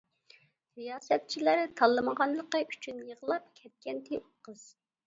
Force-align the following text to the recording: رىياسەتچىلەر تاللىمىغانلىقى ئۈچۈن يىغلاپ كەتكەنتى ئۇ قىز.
رىياسەتچىلەر 0.79 1.61
تاللىمىغانلىقى 1.81 2.65
ئۈچۈن 2.71 3.05
يىغلاپ 3.13 3.55
كەتكەنتى 3.63 4.23
ئۇ 4.25 4.29
قىز. 4.51 4.69